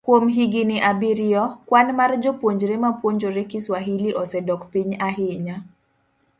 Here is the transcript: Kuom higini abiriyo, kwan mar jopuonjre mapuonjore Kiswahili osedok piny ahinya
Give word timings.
Kuom 0.05 0.25
higini 0.37 0.75
abiriyo, 0.91 1.43
kwan 1.67 1.87
mar 1.97 2.11
jopuonjre 2.23 2.75
mapuonjore 2.83 3.41
Kiswahili 3.51 4.09
osedok 4.21 4.61
piny 4.71 4.91
ahinya 5.07 5.55